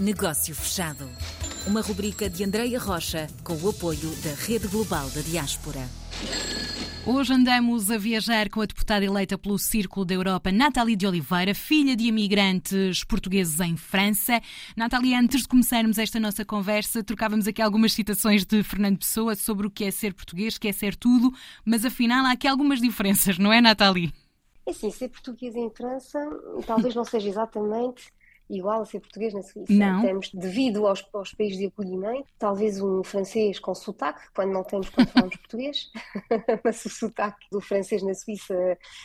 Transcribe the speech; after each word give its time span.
Negócio 0.00 0.54
Fechado. 0.54 1.06
Uma 1.66 1.82
rubrica 1.82 2.30
de 2.30 2.42
Andreia 2.42 2.80
Rocha 2.80 3.26
com 3.44 3.52
o 3.52 3.68
apoio 3.68 4.10
da 4.24 4.32
Rede 4.46 4.66
Global 4.66 5.10
da 5.10 5.20
Diaspora. 5.20 5.86
Hoje 7.06 7.34
andamos 7.34 7.90
a 7.90 7.98
viajar 7.98 8.48
com 8.48 8.62
a 8.62 8.64
deputada 8.64 9.04
eleita 9.04 9.36
pelo 9.36 9.58
Círculo 9.58 10.06
da 10.06 10.14
Europa, 10.14 10.50
Nathalie 10.50 10.96
de 10.96 11.06
Oliveira, 11.06 11.54
filha 11.54 11.94
de 11.94 12.04
imigrantes 12.04 13.04
portugueses 13.04 13.60
em 13.60 13.76
França. 13.76 14.40
Nathalie, 14.74 15.14
antes 15.14 15.42
de 15.42 15.48
começarmos 15.48 15.98
esta 15.98 16.18
nossa 16.18 16.46
conversa, 16.46 17.04
trocávamos 17.04 17.46
aqui 17.46 17.60
algumas 17.60 17.92
citações 17.92 18.46
de 18.46 18.62
Fernando 18.62 19.00
Pessoa 19.00 19.36
sobre 19.36 19.66
o 19.66 19.70
que 19.70 19.84
é 19.84 19.90
ser 19.90 20.14
português, 20.14 20.56
que 20.56 20.68
é 20.68 20.72
ser 20.72 20.96
tudo, 20.96 21.30
mas 21.62 21.84
afinal 21.84 22.24
há 22.24 22.32
aqui 22.32 22.48
algumas 22.48 22.80
diferenças, 22.80 23.36
não 23.36 23.52
é, 23.52 23.60
Nathalie? 23.60 24.14
É 24.64 24.72
sim, 24.72 24.90
ser 24.90 25.10
português 25.10 25.54
em 25.54 25.68
França 25.68 26.18
talvez 26.66 26.94
não 26.94 27.04
seja 27.04 27.28
exatamente 27.28 28.10
igual 28.50 28.82
a 28.82 28.84
ser 28.84 29.00
português 29.00 29.32
na 29.32 29.42
Suíça. 29.42 29.72
Não. 29.72 30.02
Temos, 30.02 30.30
devido 30.34 30.86
aos, 30.86 31.06
aos 31.12 31.32
países 31.32 31.58
de 31.58 31.66
acolhimento, 31.66 32.26
talvez 32.38 32.80
um 32.80 33.02
francês 33.02 33.58
com 33.58 33.74
sotaque, 33.74 34.20
quando 34.34 34.52
não 34.52 34.64
temos 34.64 34.90
quando 34.90 35.08
falamos 35.08 35.36
português, 35.38 35.90
mas 36.64 36.84
o 36.84 36.90
sotaque 36.90 37.46
do 37.50 37.60
francês 37.60 38.02
na 38.02 38.14
Suíça, 38.14 38.54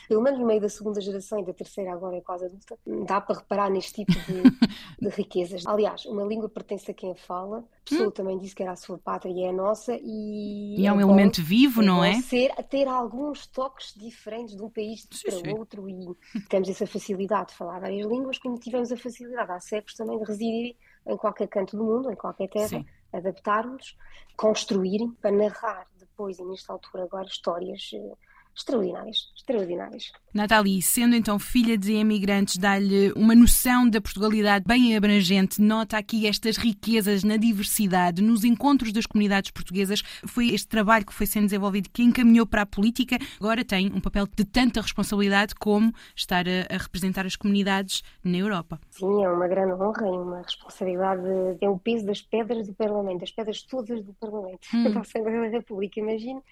pelo 0.09 0.21
menos 0.21 0.39
no 0.39 0.45
meio 0.45 0.61
da 0.61 0.69
segunda 0.69 0.99
geração 0.99 1.39
e 1.39 1.45
da 1.45 1.53
terceira 1.53 1.93
agora 1.93 2.17
é 2.17 2.21
quase 2.21 2.45
adulta, 2.45 2.77
dá 3.05 3.21
para 3.21 3.37
reparar 3.37 3.69
neste 3.69 4.03
tipo 4.05 4.11
de, 4.11 4.43
de 4.99 5.09
riquezas. 5.15 5.65
Aliás, 5.65 6.05
uma 6.05 6.23
língua 6.23 6.49
pertence 6.49 6.89
a 6.89 6.93
quem 6.93 7.11
a 7.11 7.15
fala, 7.15 7.63
pessoa 7.85 8.07
hum. 8.07 8.11
também 8.11 8.37
disse 8.39 8.55
que 8.55 8.63
era 8.63 8.71
a 8.71 8.75
sua 8.75 8.97
pátria 8.97 9.31
e 9.31 9.43
é 9.43 9.49
a 9.49 9.53
nossa, 9.53 9.97
e, 10.01 10.81
e 10.81 10.87
é 10.87 10.91
um 10.91 10.95
bom, 10.95 11.01
elemento 11.01 11.41
vivo, 11.41 11.81
não 11.81 12.03
é? 12.03 12.15
Ser, 12.21 12.53
ter 12.69 12.87
alguns 12.87 13.45
toques 13.47 13.93
diferentes 13.95 14.55
de 14.55 14.61
um 14.61 14.69
país 14.69 15.07
Sim, 15.11 15.29
para 15.29 15.39
sim. 15.39 15.57
outro 15.57 15.89
e 15.89 16.07
temos 16.49 16.67
essa 16.67 16.87
facilidade 16.87 17.49
de 17.49 17.55
falar 17.55 17.79
várias 17.79 18.05
línguas, 18.07 18.37
como 18.37 18.57
tivemos 18.57 18.91
a 18.91 18.97
facilidade 18.97 19.51
há 19.51 19.59
séculos 19.59 19.95
também 19.95 20.17
de 20.17 20.25
residir 20.25 20.75
em 21.07 21.17
qualquer 21.17 21.47
canto 21.47 21.77
do 21.77 21.83
mundo, 21.83 22.11
em 22.11 22.15
qualquer 22.15 22.49
terra, 22.49 22.83
adaptarmos, 23.13 23.95
construírem 24.35 25.11
para 25.21 25.31
narrar 25.31 25.87
depois, 25.97 26.39
e 26.39 26.43
nesta 26.43 26.73
altura 26.73 27.03
agora, 27.03 27.27
histórias 27.27 27.91
eh, 27.93 28.13
extraordinárias, 28.55 29.31
extraordinárias. 29.35 30.11
Nathalie, 30.33 30.81
sendo 30.81 31.15
então 31.15 31.37
filha 31.37 31.77
de 31.77 31.93
imigrantes, 31.93 32.57
dá-lhe 32.57 33.11
uma 33.15 33.35
noção 33.35 33.89
da 33.89 34.01
Portugalidade 34.01 34.65
bem 34.65 34.95
abrangente, 34.95 35.61
nota 35.61 35.97
aqui 35.97 36.27
estas 36.27 36.57
riquezas 36.57 37.23
na 37.23 37.37
diversidade, 37.37 38.21
nos 38.21 38.43
encontros 38.43 38.91
das 38.91 39.05
comunidades 39.05 39.51
portuguesas. 39.51 40.01
Foi 40.25 40.49
este 40.49 40.67
trabalho 40.67 41.05
que 41.05 41.13
foi 41.13 41.25
sendo 41.25 41.45
desenvolvido 41.45 41.89
que 41.89 42.03
encaminhou 42.03 42.45
para 42.45 42.61
a 42.61 42.65
política. 42.65 43.17
Agora 43.39 43.63
tem 43.63 43.91
um 43.93 43.99
papel 43.99 44.25
de 44.25 44.45
tanta 44.45 44.81
responsabilidade 44.81 45.53
como 45.55 45.91
estar 46.15 46.45
a, 46.47 46.73
a 46.73 46.77
representar 46.77 47.25
as 47.25 47.35
comunidades 47.35 48.03
na 48.23 48.37
Europa. 48.37 48.79
Sim, 48.89 49.23
é 49.23 49.29
uma 49.29 49.47
grande 49.47 49.73
honra 49.73 50.07
e 50.07 50.11
uma 50.11 50.41
responsabilidade. 50.41 51.21
É 51.61 51.69
o 51.69 51.77
peso 51.77 52.05
das 52.05 52.21
pedras 52.21 52.67
do 52.67 52.73
Parlamento, 52.73 53.21
das 53.21 53.31
pedras 53.31 53.61
todas 53.63 54.03
do 54.03 54.13
Parlamento, 54.13 54.65
Hum. 54.73 54.91
da 54.93 55.01
Assembleia 55.01 55.49
da 55.49 55.57
República. 55.57 55.99
Imagino 55.99 56.43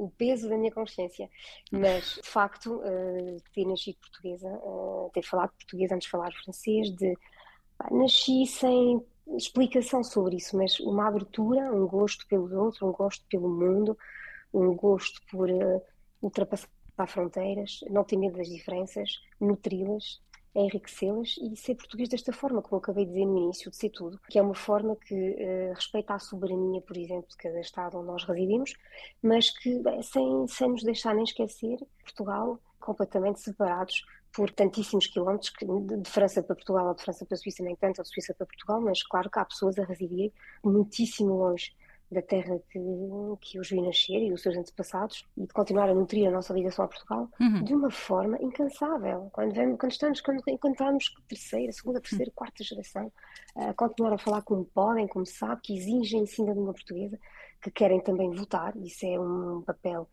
o 0.00 0.10
peso 0.10 0.48
da 0.48 0.56
minha 0.56 0.72
consciência. 0.72 1.28
Mas, 1.70 2.18
de 2.22 2.28
facto, 2.28 2.80
eh, 2.84 3.36
ter 3.54 3.66
nascido 3.66 3.96
portuguesa, 3.98 4.48
eh, 4.48 5.10
ter 5.12 5.22
falado 5.22 5.50
português 5.50 5.92
antes 5.92 6.06
de 6.06 6.10
falar 6.10 6.32
francês, 6.32 6.90
de 6.90 7.16
pá, 7.76 7.88
nasci 7.90 8.46
sem 8.46 9.04
explicação 9.36 10.02
sobre 10.02 10.36
isso, 10.36 10.56
mas 10.56 10.80
uma 10.80 11.06
abertura, 11.06 11.72
um 11.72 11.86
gosto 11.86 12.26
pelos 12.26 12.50
outros, 12.52 12.82
um 12.82 12.92
gosto 12.92 13.24
pelo 13.28 13.48
mundo, 13.48 13.96
um 14.52 14.74
gosto 14.74 15.20
por 15.30 15.48
eh, 15.50 15.82
ultrapassar 16.22 16.68
fronteiras, 17.06 17.80
não 17.90 18.04
ter 18.04 18.16
medo 18.16 18.36
das 18.38 18.48
diferenças, 18.48 19.20
nutri-las, 19.38 20.20
enriquecê-las 20.54 21.36
e 21.40 21.56
ser 21.56 21.76
português 21.76 22.08
desta 22.08 22.32
forma, 22.32 22.60
como 22.60 22.78
acabei 22.78 23.04
de 23.04 23.12
dizer 23.12 23.26
no 23.26 23.38
início, 23.38 23.70
de 23.70 23.76
ser 23.76 23.90
tudo, 23.90 24.20
que 24.28 24.38
é 24.38 24.42
uma 24.42 24.54
forma 24.54 24.96
que 24.96 25.14
eh, 25.14 25.72
respeita 25.74 26.14
a 26.14 26.18
soberania, 26.18 26.80
por 26.80 26.96
exemplo, 26.96 27.28
de 27.28 27.36
cada 27.36 27.60
Estado 27.60 27.98
onde 27.98 28.08
nós 28.08 28.24
residimos, 28.24 28.74
mas 29.22 29.50
que 29.50 29.78
bem, 29.78 30.02
sem, 30.02 30.46
sem 30.48 30.70
nos 30.70 30.82
deixar 30.82 31.14
nem 31.14 31.24
esquecer 31.24 31.78
Portugal 32.02 32.58
completamente 32.80 33.40
separados 33.40 34.04
por 34.32 34.50
tantíssimos 34.50 35.06
quilómetros, 35.06 35.52
de 35.60 36.08
França 36.08 36.42
para 36.42 36.54
Portugal 36.54 36.88
ou 36.88 36.94
de 36.94 37.02
França 37.02 37.24
para 37.26 37.34
a 37.34 37.38
Suíça, 37.38 37.62
nem 37.62 37.76
tanto, 37.76 37.98
ou 37.98 38.04
de 38.04 38.10
Suíça 38.10 38.34
para 38.34 38.46
Portugal, 38.46 38.80
mas 38.80 39.02
claro 39.02 39.28
que 39.28 39.38
há 39.38 39.44
pessoas 39.44 39.78
a 39.78 39.84
residir 39.84 40.32
muitíssimo 40.64 41.34
longe 41.34 41.72
da 42.10 42.20
terra 42.20 42.58
que, 42.70 42.78
que 43.40 43.58
os 43.60 43.70
viu 43.70 43.82
nascer 43.82 44.20
e 44.20 44.32
os 44.32 44.42
seus 44.42 44.56
antepassados 44.56 45.24
e 45.36 45.42
de 45.42 45.52
continuar 45.52 45.88
a 45.88 45.94
nutrir 45.94 46.26
a 46.26 46.30
nossa 46.32 46.52
ligação 46.52 46.84
a 46.84 46.88
Portugal 46.88 47.28
Uhum. 47.40 47.62
de 47.62 47.72
uma 47.74 47.90
forma 47.90 48.36
incansável. 48.42 49.28
Quando, 49.32 49.52
vemos, 49.54 49.78
quando 49.78 49.92
estamos, 49.92 50.20
quando 50.20 50.42
encontramos 50.48 51.04
terceira, 51.28 51.72
segunda, 51.72 52.00
terceira, 52.00 52.32
quarta 52.34 52.64
geração, 52.64 53.12
a 53.54 53.72
continuar 53.74 54.14
a 54.14 54.18
falar 54.18 54.42
como 54.42 54.64
podem, 54.64 55.06
como 55.06 55.24
sabe, 55.24 55.60
que 55.62 55.76
exigem 55.76 56.26
sim 56.26 56.44
da 56.44 56.52
língua 56.52 56.72
portuguesa, 56.74 57.18
que 57.62 57.70
querem 57.70 58.00
também 58.00 58.30
votar, 58.30 58.76
isso 58.76 59.06
é 59.06 59.18
um 59.20 59.62
papel 59.62 60.08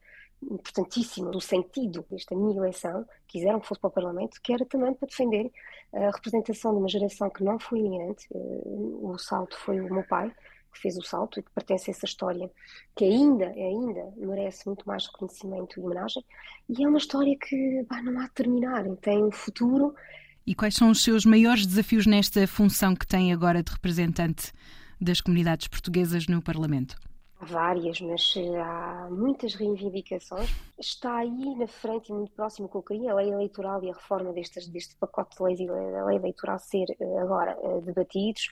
importantíssimo 0.51 1.31
do 1.31 1.41
sentido 1.41 2.05
desta 2.09 2.35
minha 2.35 2.57
eleição, 2.57 3.05
quiseram 3.27 3.59
que 3.59 3.67
fosse 3.67 3.81
para 3.81 3.87
o 3.87 3.91
Parlamento, 3.91 4.39
que 4.43 4.53
era 4.53 4.65
também 4.65 4.93
para 4.93 5.07
defender 5.07 5.51
a 5.93 6.11
representação 6.11 6.73
de 6.73 6.77
uma 6.79 6.87
geração 6.89 7.29
que 7.29 7.43
não 7.43 7.57
foi 7.59 7.79
imigrante. 7.79 8.27
Eh, 8.33 8.61
O 9.01 9.17
salto 9.17 9.57
foi 9.57 9.79
o 9.79 9.91
meu 9.91 10.03
pai, 10.07 10.31
que 10.77 10.83
fez 10.83 10.97
o 10.97 11.01
salto 11.01 11.39
e 11.39 11.43
que 11.43 11.51
pertence 11.51 11.89
a 11.89 11.91
essa 11.91 12.05
história 12.05 12.49
que 12.95 13.03
ainda, 13.03 13.47
ainda 13.47 14.13
merece 14.15 14.67
muito 14.67 14.87
mais 14.87 15.07
reconhecimento 15.07 15.79
e 15.79 15.83
homenagem. 15.83 16.23
E 16.69 16.83
é 16.83 16.87
uma 16.87 16.99
história 16.99 17.35
que 17.37 17.83
pá, 17.89 18.01
não 18.01 18.19
há 18.19 18.25
de 18.25 18.31
terminar, 18.31 18.85
tem 19.01 19.23
um 19.23 19.31
futuro. 19.31 19.93
E 20.45 20.55
quais 20.55 20.75
são 20.75 20.91
os 20.91 21.03
seus 21.03 21.25
maiores 21.25 21.65
desafios 21.65 22.05
nesta 22.05 22.47
função 22.47 22.95
que 22.95 23.05
tem 23.05 23.33
agora 23.33 23.61
de 23.61 23.71
representante 23.71 24.53
das 25.01 25.19
comunidades 25.19 25.67
portuguesas 25.67 26.27
no 26.27 26.41
Parlamento? 26.41 26.95
Há 27.39 27.45
várias, 27.45 28.01
mas 28.01 28.33
eh, 28.35 28.59
há 28.59 29.07
muitas 29.11 29.53
reivindicações. 29.53 30.49
Está 30.79 31.17
aí 31.17 31.55
na 31.55 31.67
frente 31.67 32.09
e 32.09 32.13
muito 32.13 32.31
próximo 32.31 32.67
que 32.67 32.75
eu 32.75 32.81
queria, 32.81 33.11
a 33.11 33.15
lei 33.15 33.29
eleitoral 33.29 33.83
e 33.83 33.91
a 33.91 33.93
reforma 33.93 34.33
destes, 34.33 34.67
deste 34.67 34.95
pacote 34.95 35.37
de 35.37 35.43
leis 35.43 35.59
e 35.59 35.67
da 35.67 36.05
lei 36.05 36.17
eleitoral 36.17 36.57
ser 36.57 36.87
eh, 36.99 37.19
agora 37.19 37.55
eh, 37.61 37.81
debatidos. 37.81 38.49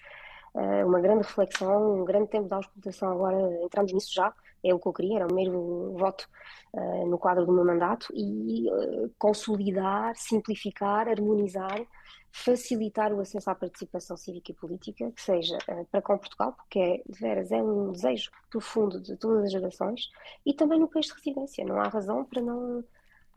Eh, 0.55 0.85
Uma 0.85 0.99
grande 1.01 1.23
reflexão, 1.23 2.01
um 2.01 2.05
grande 2.05 2.29
tempo 2.29 2.47
de 2.47 2.53
auscultação 2.53 3.11
agora, 3.11 3.38
entramos 3.63 3.91
nisso 3.93 4.13
já, 4.13 4.33
é 4.63 4.73
o 4.73 4.79
que 4.79 4.88
eu 4.88 4.93
queria, 4.93 5.17
era 5.17 5.25
o 5.25 5.27
primeiro 5.27 5.93
voto 5.97 6.27
eh, 6.73 7.05
no 7.05 7.17
quadro 7.17 7.45
do 7.45 7.51
meu 7.53 7.66
mandato 7.66 8.07
e 8.13 8.67
eh, 8.69 9.09
consolidar, 9.19 10.16
simplificar, 10.16 11.07
harmonizar, 11.07 11.85
facilitar 12.31 13.13
o 13.13 13.21
acesso 13.21 13.49
à 13.49 13.55
participação 13.55 14.17
cívica 14.17 14.51
e 14.51 14.55
política, 14.55 15.11
que 15.11 15.21
seja 15.21 15.57
eh, 15.67 15.85
para 15.91 16.01
com 16.01 16.17
Portugal, 16.17 16.53
porque 16.53 16.79
é, 16.79 17.01
de 17.07 17.19
veras, 17.19 17.51
é 17.51 17.61
um 17.61 17.91
desejo 17.91 18.31
profundo 18.49 18.99
de 18.99 19.16
todas 19.17 19.45
as 19.45 19.51
gerações, 19.51 20.09
e 20.45 20.53
também 20.53 20.79
no 20.79 20.87
país 20.87 21.07
de 21.07 21.13
residência. 21.13 21.66
Não 21.66 21.79
há 21.79 21.87
razão 21.87 22.25
para 22.25 22.41
não, 22.41 22.83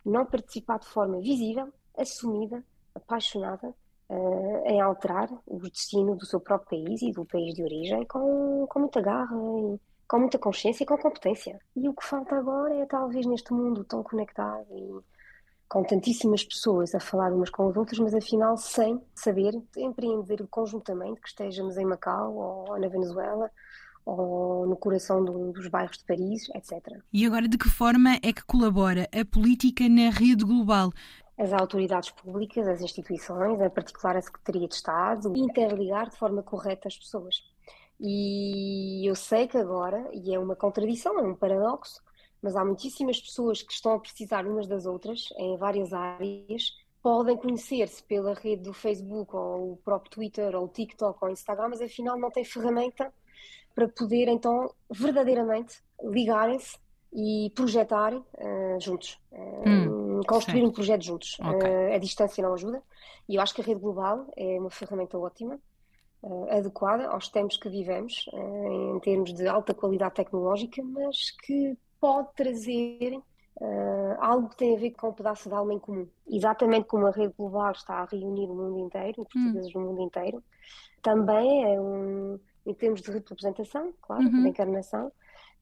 não 0.04 0.24
participar 0.26 0.78
de 0.78 0.86
forma 0.86 1.20
visível, 1.20 1.68
assumida, 1.96 2.64
apaixonada, 2.94 3.74
eh, 4.10 4.72
em 4.72 4.80
alterar 4.80 5.28
o 5.46 5.58
destino 5.60 6.16
do 6.16 6.24
seu 6.26 6.40
próprio 6.40 6.84
país 6.84 7.02
e 7.02 7.12
do 7.12 7.24
país 7.24 7.54
de 7.54 7.62
origem 7.62 8.04
com, 8.06 8.66
com 8.68 8.78
muita 8.80 9.00
garra 9.00 9.36
e 9.36 9.80
com 10.08 10.18
muita 10.20 10.38
consciência 10.38 10.84
e 10.84 10.86
com 10.86 10.96
competência. 10.96 11.60
E 11.76 11.88
o 11.88 11.92
que 11.94 12.04
falta 12.04 12.34
agora 12.36 12.74
é, 12.74 12.86
talvez, 12.86 13.26
neste 13.26 13.52
mundo 13.52 13.84
tão 13.84 14.02
conectado 14.02 14.66
e 14.72 15.00
com 15.68 15.84
tantíssimas 15.84 16.42
pessoas 16.42 16.94
a 16.94 17.00
falar 17.00 17.30
umas 17.30 17.50
com 17.50 17.68
as 17.68 17.76
outras, 17.76 17.98
mas 17.98 18.14
afinal 18.14 18.56
sem 18.56 18.98
saber 19.14 19.52
empreender 19.76 20.46
conjuntamente, 20.48 21.20
que 21.20 21.28
estejamos 21.28 21.76
em 21.76 21.84
Macau 21.84 22.34
ou 22.34 22.78
na 22.78 22.88
Venezuela 22.88 23.50
ou 24.06 24.66
no 24.66 24.74
coração 24.76 25.22
do- 25.22 25.52
dos 25.52 25.68
bairros 25.68 25.98
de 25.98 26.04
Paris, 26.06 26.48
etc. 26.54 26.98
E 27.12 27.26
agora, 27.26 27.46
de 27.46 27.58
que 27.58 27.68
forma 27.68 28.14
é 28.22 28.32
que 28.32 28.42
colabora 28.46 29.06
a 29.12 29.22
política 29.26 29.86
na 29.90 30.08
rede 30.08 30.42
global? 30.42 30.90
As 31.38 31.52
autoridades 31.52 32.10
públicas, 32.10 32.66
as 32.66 32.80
instituições, 32.80 33.60
em 33.60 33.70
particular 33.70 34.16
a 34.16 34.22
Secretaria 34.22 34.66
de 34.68 34.74
Estado, 34.74 35.32
interligar 35.36 36.10
de 36.10 36.16
forma 36.16 36.42
correta 36.42 36.88
as 36.88 36.96
pessoas. 36.96 37.36
E 38.00 39.08
eu 39.08 39.14
sei 39.14 39.46
que 39.46 39.56
agora, 39.56 40.08
e 40.12 40.34
é 40.34 40.38
uma 40.38 40.56
contradição, 40.56 41.18
é 41.18 41.22
um 41.22 41.34
paradoxo, 41.34 42.00
mas 42.42 42.54
há 42.56 42.64
muitíssimas 42.64 43.20
pessoas 43.20 43.62
que 43.62 43.72
estão 43.72 43.92
a 43.94 44.00
precisar 44.00 44.46
umas 44.46 44.66
das 44.66 44.86
outras 44.86 45.28
em 45.36 45.56
várias 45.56 45.92
áreas, 45.92 46.76
podem 47.02 47.36
conhecer-se 47.36 48.02
pela 48.02 48.34
rede 48.34 48.62
do 48.62 48.72
Facebook 48.72 49.34
ou 49.34 49.72
o 49.72 49.76
próprio 49.78 50.10
Twitter 50.10 50.54
ou 50.56 50.64
o 50.64 50.68
TikTok 50.68 51.18
ou 51.22 51.28
o 51.28 51.32
Instagram, 51.32 51.68
mas 51.70 51.80
afinal 51.80 52.18
não 52.18 52.30
têm 52.30 52.44
ferramenta 52.44 53.12
para 53.74 53.88
poder 53.88 54.28
então 54.28 54.72
verdadeiramente 54.90 55.80
ligarem-se 56.02 56.76
e 57.12 57.50
projetarem 57.54 58.24
eh, 58.36 58.78
juntos, 58.80 59.18
Eh, 59.32 59.62
Hum, 59.66 59.97
construir 60.26 60.60
certo. 60.60 60.68
um 60.68 60.72
projeto 60.72 61.04
juntos. 61.04 61.36
Ok. 61.40 61.68
Eh, 61.68 61.94
a 61.94 61.98
distância 61.98 62.42
não 62.42 62.54
ajuda 62.54 62.82
e 63.28 63.36
eu 63.36 63.42
acho 63.42 63.54
que 63.54 63.60
a 63.60 63.64
rede 63.64 63.80
global 63.80 64.26
é 64.36 64.58
uma 64.58 64.70
ferramenta 64.70 65.18
ótima, 65.18 65.58
eh, 66.22 66.58
adequada 66.58 67.08
aos 67.08 67.28
tempos 67.28 67.56
que 67.56 67.68
vivemos, 67.68 68.28
eh, 68.32 68.68
em 68.94 69.00
termos 69.00 69.32
de 69.32 69.46
alta 69.46 69.74
qualidade 69.74 70.14
tecnológica, 70.14 70.82
mas 70.82 71.30
que 71.42 71.76
pode 72.00 72.28
trazer 72.34 73.20
uh, 73.60 74.16
algo 74.20 74.48
que 74.50 74.56
tem 74.56 74.76
a 74.76 74.78
ver 74.78 74.92
com 74.92 75.08
um 75.08 75.12
pedaço 75.12 75.48
de 75.48 75.54
alma 75.54 75.74
em 75.74 75.78
comum. 75.78 76.06
Exatamente 76.28 76.86
como 76.86 77.06
a 77.06 77.10
rede 77.10 77.34
global 77.36 77.72
está 77.72 77.94
a 77.94 78.04
reunir 78.04 78.48
o 78.48 78.54
mundo 78.54 78.78
inteiro, 78.78 79.22
hum. 79.22 79.24
portugueses 79.24 79.74
hum. 79.74 79.80
do 79.80 79.86
mundo 79.88 80.02
inteiro, 80.02 80.42
também 81.02 81.64
é 81.64 81.80
um, 81.80 82.38
em 82.66 82.74
termos 82.74 83.00
de 83.00 83.10
representação, 83.10 83.92
claro, 84.02 84.24
uhum. 84.24 84.42
de 84.42 84.48
encarnação, 84.48 85.10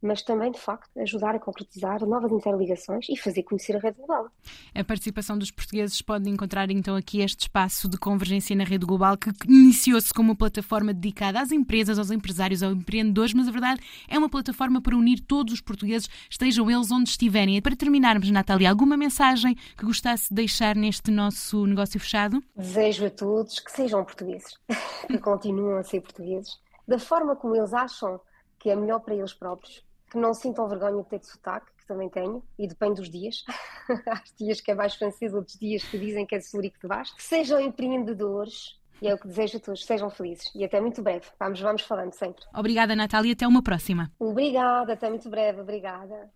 mas 0.03 0.23
também, 0.23 0.53
de 0.53 0.59
facto, 0.59 0.89
ajudar 1.01 1.35
a 1.35 1.39
concretizar 1.39 2.05
novas 2.07 2.31
interligações 2.33 3.07
e 3.09 3.17
fazer 3.17 3.43
conhecer 3.43 3.77
a 3.77 3.81
rede 3.81 3.97
global. 3.97 4.29
A 4.75 4.85
participação 4.85 5.39
dos 5.39 5.51
portugueses 5.51 6.01
pode 6.03 6.29
encontrar 6.29 6.71
então 6.71 6.97
aqui 6.97 7.21
este 7.21 7.43
espaço 7.43 7.89
de 7.89 7.97
convergência 7.99 8.55
na 8.55 8.65
rede 8.65 8.87
global 8.87 9.17
que 9.17 9.31
iniciou-se 9.49 10.13
como 10.13 10.31
uma 10.31 10.37
plataforma 10.37 10.93
dedicada 10.93 11.41
às 11.41 11.51
empresas, 11.51 11.99
aos 11.99 12.11
empresários, 12.11 12.63
aos 12.63 12.75
empreendedores, 12.75 13.35
mas 13.35 13.49
a 13.49 13.51
verdade 13.51 13.81
é 14.09 14.19
uma 14.19 14.29
plataforma 14.29 14.81
para 14.81 14.97
unir 14.97 15.21
todos 15.21 15.55
os 15.55 15.61
portugueses, 15.61 16.09
estejam 16.31 16.71
eles 16.71 16.91
onde 16.91 17.09
estiverem. 17.11 17.61
Para 17.61 17.77
terminarmos, 17.77 18.31
Natália, 18.31 18.71
alguma 18.71 18.97
mensagem 18.97 19.55
que 19.77 19.85
gostasse 19.85 20.29
de 20.29 20.35
deixar 20.35 20.77
neste 20.77 21.11
nosso 21.11 21.67
negócio 21.67 21.99
fechado? 21.99 22.43
Desejo 22.55 23.07
a 23.07 23.11
todos 23.11 23.61
que 23.61 23.71
sejam 23.71 24.05
portugueses, 24.05 24.57
que 25.07 25.19
continuem 25.19 25.79
a 25.79 25.83
ser 25.83 26.01
portugueses, 26.01 26.59
da 26.87 26.99
forma 26.99 27.35
como 27.35 27.57
eles 27.57 27.73
acham 27.73 28.21
que 28.59 28.71
é 28.71 28.77
melhor 28.77 29.01
para 29.01 29.15
eles 29.15 29.35
próprios, 29.35 29.85
que 30.11 30.19
não 30.19 30.33
sintam 30.35 30.69
vergonha 30.69 31.03
de 31.03 31.09
ter 31.09 31.19
de 31.19 31.27
sotaque, 31.27 31.71
que 31.79 31.87
também 31.87 32.09
tenho, 32.09 32.43
e 32.59 32.67
depende 32.67 33.01
dos 33.01 33.11
dias. 33.11 33.45
Há 34.09 34.23
dias 34.39 34.61
que 34.61 34.71
é 34.71 34.75
mais 34.75 34.95
francês, 34.95 35.35
outros 35.35 35.59
dias 35.59 35.83
que 35.85 35.99
dizem 35.99 36.27
que 36.27 36.35
é 36.35 36.39
de 36.39 36.45
Zurique 36.45 36.81
de 36.81 36.89
Basco. 36.89 37.17
Que 37.17 37.23
sejam 37.23 37.61
empreendedores, 37.61 38.79
e 39.01 39.09
é 39.09 39.15
o 39.15 39.19
que 39.19 39.29
desejo 39.29 39.59
a 39.59 39.61
todos. 39.61 39.85
Sejam 39.85 40.11
felizes. 40.11 40.51
E 40.55 40.65
até 40.65 40.81
muito 40.81 41.03
breve. 41.03 41.27
Vamos, 41.39 41.61
vamos 41.61 41.83
falando 41.83 42.13
sempre. 42.13 42.45
Obrigada, 42.55 42.97
Natália. 42.97 43.33
Até 43.33 43.47
uma 43.47 43.63
próxima. 43.63 44.11
Obrigada. 44.19 44.95
Até 44.95 45.09
muito 45.09 45.29
breve. 45.29 45.61
Obrigada. 45.61 46.31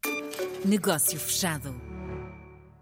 Negócio 0.65 1.19
fechado. 1.19 1.90